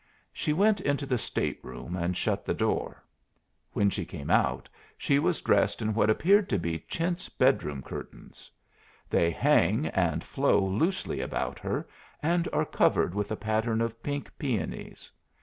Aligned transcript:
She 0.33 0.51
went 0.51 0.81
into 0.81 1.05
the 1.05 1.19
state 1.19 1.59
room 1.63 1.95
and 1.95 2.17
shut 2.17 2.43
the 2.43 2.55
door. 2.55 3.03
When 3.73 3.91
she 3.91 4.03
came 4.03 4.31
out 4.31 4.67
she 4.97 5.19
was 5.19 5.41
dressed 5.41 5.79
in 5.79 5.93
what 5.93 6.09
appeared 6.09 6.49
to 6.49 6.57
be 6.57 6.79
chintz 6.89 7.29
bedroom 7.29 7.83
curtains. 7.83 8.49
They 9.11 9.29
hang 9.29 9.85
and 9.85 10.23
flow 10.23 10.59
loosely 10.65 11.21
about 11.21 11.59
her, 11.59 11.87
and 12.19 12.49
are 12.51 12.65
covered 12.65 13.13
with 13.13 13.31
a 13.31 13.35
pattern 13.35 13.79
of 13.79 14.01
pink 14.01 14.35
peonies. 14.39 15.11